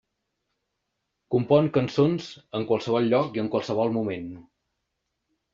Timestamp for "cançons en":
1.75-2.65